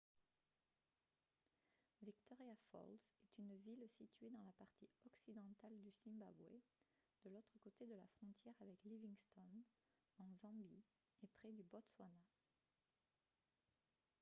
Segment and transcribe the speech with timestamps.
[2.01, 6.59] victoria falls est une ville située dans la partie occidentale du zimbabwe
[7.23, 9.61] de l'autre côté de la frontière avec livingstone
[10.17, 10.81] en zambie
[11.21, 12.25] et près du botswana